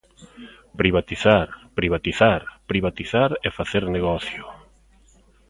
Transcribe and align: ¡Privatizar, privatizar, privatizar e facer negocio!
¡Privatizar, 0.79 1.45
privatizar, 1.79 2.39
privatizar 2.71 3.31
e 3.47 3.49
facer 3.57 3.83
negocio! 3.95 4.43